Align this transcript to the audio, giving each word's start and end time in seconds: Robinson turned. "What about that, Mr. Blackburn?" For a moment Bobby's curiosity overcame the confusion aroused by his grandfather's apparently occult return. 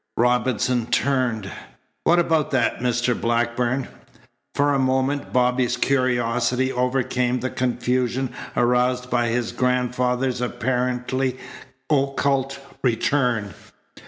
Robinson 0.17 0.87
turned. 0.87 1.51
"What 2.05 2.17
about 2.17 2.49
that, 2.49 2.79
Mr. 2.79 3.13
Blackburn?" 3.13 3.87
For 4.55 4.73
a 4.73 4.79
moment 4.79 5.31
Bobby's 5.31 5.77
curiosity 5.77 6.71
overcame 6.71 7.41
the 7.41 7.51
confusion 7.51 8.31
aroused 8.57 9.11
by 9.11 9.27
his 9.27 9.51
grandfather's 9.51 10.41
apparently 10.41 11.37
occult 11.91 12.59
return. 12.81 13.53